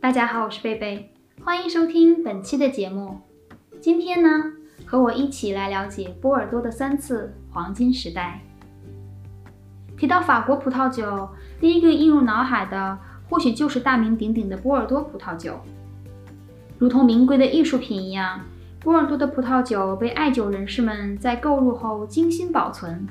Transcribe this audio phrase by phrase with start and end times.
[0.00, 3.18] 大家好，我是贝贝，欢迎收听本期的节目。
[3.80, 4.52] 今天呢，
[4.86, 8.40] 和我一起来了解波尔多的三次黄金时代。
[9.96, 11.28] 提到法国葡萄酒，
[11.60, 12.96] 第一个映入脑海的
[13.28, 15.58] 或许就是大名鼎鼎的波尔多葡萄酒。
[16.78, 18.42] 如同名贵的艺术品一样，
[18.78, 23.04] 波尔多的葡萄酒被爱酒人士们在购入后精心保存，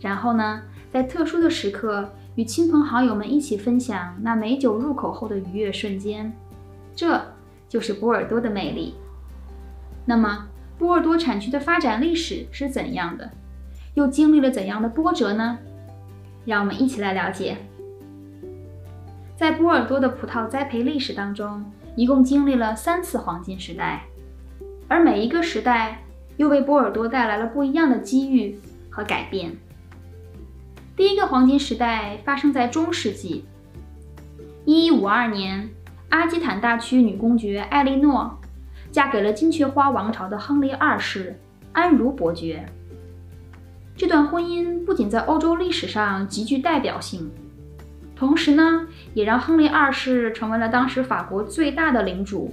[0.00, 2.10] 然后呢，在特殊的时刻。
[2.38, 6.32] 与亲朋好友们一起分享那美酒入口后的愉悦瞬间，
[6.94, 7.20] 这
[7.68, 8.94] 就是波尔多的魅力。
[10.06, 10.46] 那么，
[10.78, 13.28] 波尔多产区的发展历史是怎样的？
[13.94, 15.58] 又经历了怎样的波折呢？
[16.44, 17.56] 让我们一起来了解。
[19.36, 21.64] 在波尔多的葡萄栽培历史当中，
[21.96, 24.04] 一共经历了三次黄金时代，
[24.86, 26.04] 而每一个时代
[26.36, 29.56] 又为波尔多带来了不一样的机遇和改变。
[30.98, 33.44] 第一个黄金时代发生在中世纪。
[34.64, 35.70] 一一五二年，
[36.08, 38.36] 阿基坦大区女公爵艾莉诺
[38.90, 41.38] 嫁给了金雀花王朝的亨利二世
[41.72, 42.66] 安茹伯爵。
[43.96, 47.30] 这段婚姻不仅在欧洲历史上极具代表性，
[48.16, 52.52] 同时呢，也让亨利二世成为了当时法国最大的领主，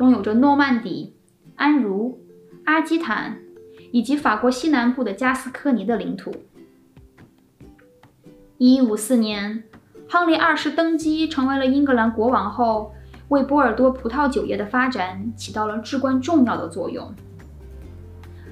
[0.00, 1.14] 拥有着诺曼底、
[1.54, 2.20] 安茹、
[2.64, 3.38] 阿基坦
[3.92, 6.34] 以及法国西南部的加斯科尼的领土。
[8.64, 9.64] 一五四年，
[10.08, 12.94] 亨利二世登基成为了英格兰国王后，
[13.26, 17.12] 为波尔多葡萄酒业的发展起到了至关重要的作用。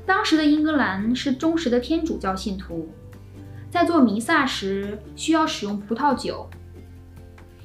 [0.05, 2.89] 当时的英格兰是忠实的天主教信徒，
[3.71, 6.51] 在做弥撒时需要使用葡萄酒，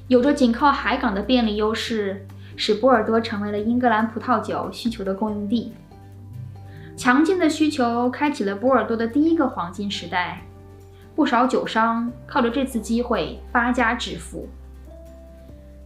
[0.06, 5.72] 有着紧靠海港的便利优势，使波尔多成为了英格兰葡萄酒需求的供应地。
[6.96, 10.46] 强劲的需求开启了波尔多的第一个黄金时代。
[11.16, 14.46] 不少酒商靠着这次机会发家致富。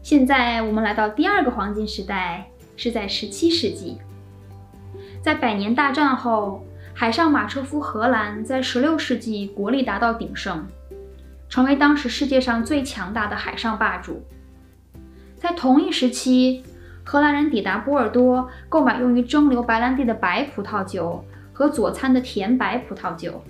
[0.02, 2.44] 现在我们来到第二个黄金时代，
[2.76, 3.96] 是在17世纪。
[5.22, 10.66] 在百年大战后，海上马车夫荷兰在16世纪国力达到鼎盛，
[11.48, 14.24] 成为当时世界上最强大的海上霸主。
[15.36, 16.64] 在同一时期，
[17.04, 23.40] 荷兰人抵达波尔多，购买用于蒸馏白兰地的白葡萄酒和佐餐的甜白葡萄酒。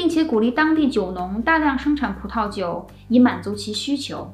[0.00, 4.32] 并且鼓励当地酒农大量生产葡萄酒，以满足其需求。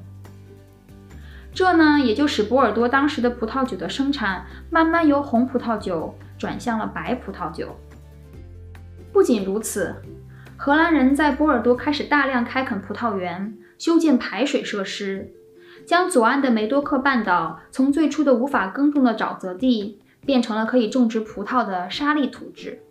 [1.53, 7.75] 这呢，也就使波尔多当时的葡萄酒的生产慢慢由红葡萄酒转向了白葡萄酒。
[9.13, 9.97] 不仅如此，
[10.57, 15.33] 荷兰人在波尔多开始大量开垦葡萄园，修建排水设施，
[15.85, 22.86] 将左岸的梅多克半岛从最初的无法耕种的沼泽地，变成了可以种植葡萄的沙砾土质。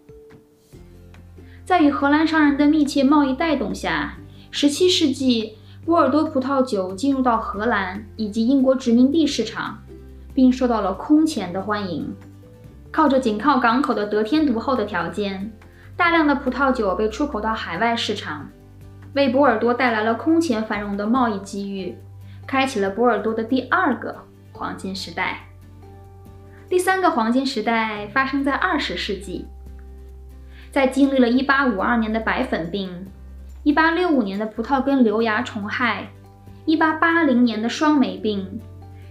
[1.66, 4.14] 在与荷兰商人的密切贸易带动下
[4.54, 9.80] ，17世纪波尔多葡萄酒进入到荷兰以及英国殖民地市场，
[10.32, 12.14] 并受到了空前的欢迎。
[12.92, 15.52] 靠着紧靠港口的得天独厚的条件，
[15.98, 18.48] 大量的葡萄酒被出口到海外市场，
[19.14, 21.98] 为波尔多带来了空前繁荣的贸易机遇，
[22.46, 24.16] 开启了波尔多的第二个
[24.54, 25.40] 黄金时代。
[26.70, 29.48] 第三个黄金时代发生在20世纪。
[30.76, 33.08] 在经历了1852年的白粉病、
[33.64, 36.10] 1865年的葡萄根瘤蚜虫害、
[36.66, 38.60] 1880年的霜霉病、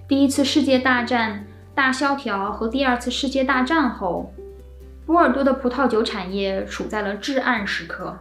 [0.07, 4.31] 第一次世界大战大萧条和第二次世界大战后，
[5.07, 8.19] 波尔多的葡萄酒产业处在了至暗时刻。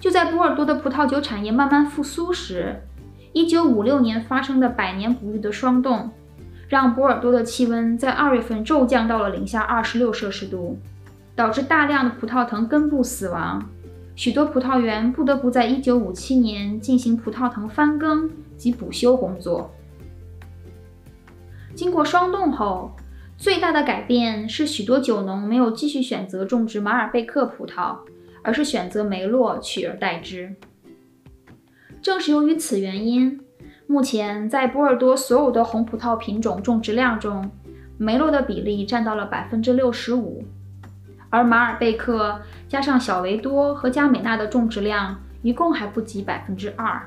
[0.00, 2.82] 就在波尔多的葡萄酒产业慢慢复苏时
[3.34, 6.10] ，1956年发生的百年不遇的霜冻，
[6.66, 10.76] 让波尔多的气温在二月份骤降到了零下26摄氏度。
[11.36, 13.68] 导致大量的葡萄藤根部死亡，
[14.14, 19.70] 许多葡萄园不得不在1957年进行葡萄藤翻耕及补修工作。
[21.74, 22.94] 经过霜冻后，
[23.36, 27.96] 最大的改变是许多酒农没有继续选择种植马尔贝克葡萄，
[28.42, 30.54] 而是选择梅洛取而代之。
[32.00, 33.40] 正是由于此原因，
[33.88, 37.50] 目前在波尔多所有的红葡萄品种种植量中，
[37.98, 40.44] 梅洛的比例占到了百分之六十五。
[41.34, 47.02] 而马尔贝克加上小维多和加美纳的种植量一共还不及百分之二，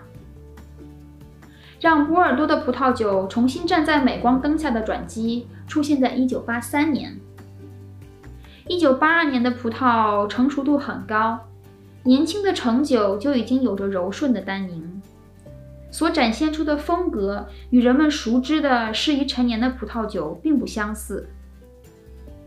[1.80, 7.18] 让波尔多的葡萄酒重新站在镁光灯下的转机出现在1983年。
[8.68, 11.40] 1982年的葡萄成熟度很高，
[12.04, 15.02] 年轻的成酒就已经有着柔顺的单宁，
[15.90, 21.30] 所展现出的风格与人们熟知的适宜陈年的葡萄酒并不相似。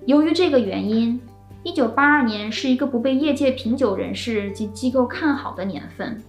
[0.04, 1.18] 由于这个原因。
[1.62, 6.22] 一九八二年是一个不被业界品酒人士及机构看好的年份，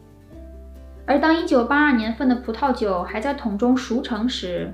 [1.06, 4.74] 而当1982年份的葡萄酒还在桶中熟成时，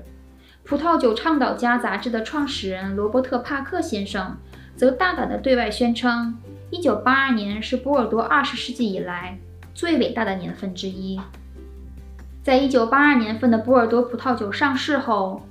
[0.68, 4.36] 《葡萄酒倡导家》杂志的创始人罗伯特·帕克先生
[4.74, 6.36] 则大胆地对外宣称
[6.72, 9.38] ，1982年是波尔多20世纪以来
[9.72, 11.20] 最伟大的年份之一。
[12.42, 15.42] 在1982年份的波尔多葡萄酒上市后，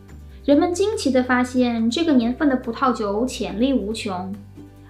[0.43, 4.35] 人们惊奇地发现这个年份的葡萄酒潜力无穷，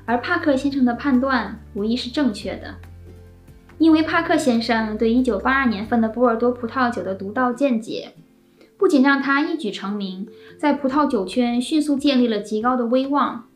[0.08, 2.74] 而帕克先生的判断无疑是正确的，
[3.78, 8.14] 因为帕克先生对1982年份的波尔多葡萄酒的独到见解。
[8.78, 10.28] 不仅让他一举成名，
[10.58, 13.50] 在葡萄酒圈迅速建立了极高的威望，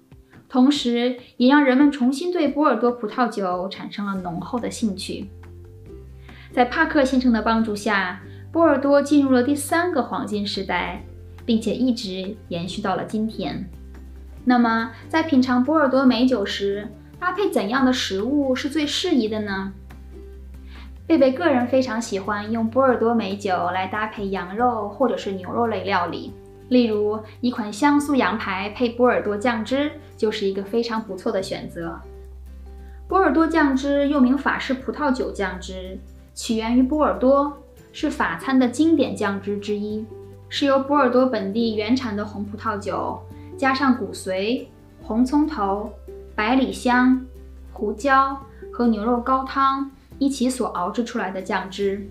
[0.49, 5.29] 同时也让人们重新对波尔多葡萄酒产生了浓厚的兴趣。
[6.51, 8.21] 在帕克先生的帮助下，
[8.51, 11.01] 波尔多进入了第三个黄金时代，
[11.45, 13.69] 并且一直延续到了今天。
[14.51, 16.85] 那么，在品尝波尔多美酒时，
[17.17, 19.71] 搭配怎样的食物是最适宜的呢？
[21.07, 26.33] 贝贝个人非常喜欢用波尔多美酒来搭配羊肉或者是牛肉类料理，
[26.67, 31.97] 例如一款香酥羊排配波尔多酱汁就是一个非常不错的选择。
[33.07, 35.97] 波尔多酱汁又名法式葡萄酒酱汁，
[36.33, 37.57] 起源于波尔多，
[37.93, 40.05] 是法餐的经典酱汁之一，
[40.49, 43.17] 是由波尔多本地原产的红葡萄酒
[43.61, 44.65] 加上骨髓、
[45.03, 45.93] 红葱头、
[46.33, 47.23] 百里香、
[47.71, 48.35] 胡椒
[48.73, 49.91] 和牛肉高汤。
[50.17, 52.07] 一起所熬制出来的酱汁，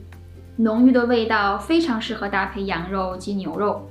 [0.54, 3.84] 浓郁的味道非常适合搭配羊肉及牛肉。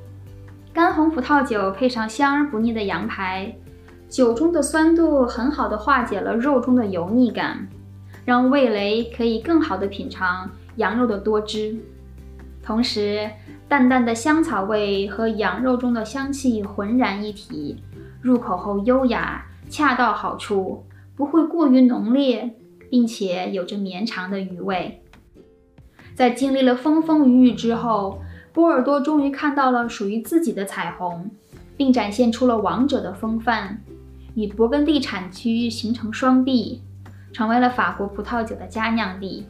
[0.71, 3.53] 干红葡萄酒配上香而不腻的羊排，
[4.07, 7.67] 酒中的酸度很好的化解了肉中的油腻感，
[8.23, 11.77] 让味蕾可以更好的品尝羊肉的多汁。
[12.69, 13.27] 同时，
[13.67, 17.81] 淡淡的香草味和羊肉中的香气浑然一体，
[18.21, 20.85] 入口后优雅，恰到好处，
[21.15, 22.53] 不会过于浓烈。
[22.91, 25.03] 并且有着绵长的余味。
[26.15, 28.19] 在经历了风风雨雨之后，
[28.51, 31.29] 波尔多终于看到了属于自己的彩虹，
[31.77, 33.83] 并展现出了王者的风范，
[34.33, 36.81] 与勃艮第产区形成双璧，
[37.31, 39.45] 成为了法国葡萄酒的佳酿地。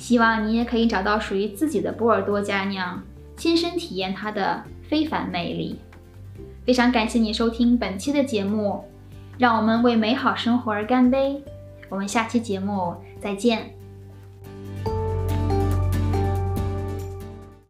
[0.00, 3.00] 希望你也可以找到属于自己的波尔多佳酿，
[3.36, 5.78] 亲身体验它的非凡魅力。
[6.66, 8.82] 非常感谢你收听本期的节目，
[9.38, 11.42] 让我们为美好生活而干杯。
[11.90, 13.79] 我们下期节目再见。